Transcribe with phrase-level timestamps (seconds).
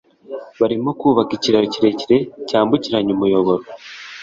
[0.59, 2.17] Barimo kubaka ikiraro kirekire
[2.47, 3.63] cyambukiranya umuyoboro